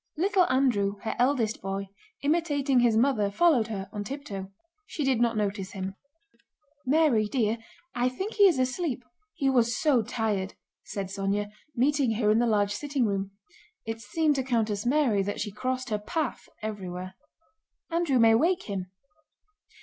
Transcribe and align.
Little 0.17 0.45
Andrew, 0.51 0.95
her 1.03 1.15
eldest 1.19 1.61
boy, 1.61 1.89
imitating 2.23 2.79
his 2.79 2.97
mother, 2.97 3.29
followed 3.29 3.67
her 3.67 3.87
on 3.93 4.03
tiptoe. 4.03 4.51
She 4.87 5.03
did 5.03 5.21
not 5.21 5.37
notice 5.37 5.73
him. 5.73 5.93
"Mary, 6.87 7.27
dear, 7.27 7.59
I 7.93 8.09
think 8.09 8.33
he 8.33 8.47
is 8.47 8.57
asleep—he 8.57 9.49
was 9.51 9.77
so 9.79 10.01
tired," 10.01 10.55
said 10.83 11.09
Sónya, 11.09 11.51
meeting 11.75 12.13
her 12.15 12.31
in 12.31 12.39
the 12.39 12.47
large 12.47 12.71
sitting 12.73 13.05
room 13.05 13.29
(it 13.85 14.01
seemed 14.01 14.33
to 14.37 14.43
Countess 14.43 14.87
Mary 14.87 15.21
that 15.21 15.39
she 15.39 15.51
crossed 15.51 15.91
her 15.91 15.99
path 15.99 16.49
everywhere). 16.63 17.13
"Andrew 17.91 18.17
may 18.17 18.33
wake 18.33 18.63
him." 18.63 18.87